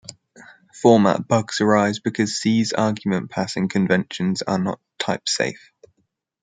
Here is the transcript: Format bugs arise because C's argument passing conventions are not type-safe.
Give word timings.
Format 0.81 1.27
bugs 1.27 1.61
arise 1.61 1.99
because 1.99 2.35
C's 2.39 2.73
argument 2.73 3.29
passing 3.29 3.69
conventions 3.69 4.41
are 4.41 4.57
not 4.57 4.79
type-safe. 4.97 5.71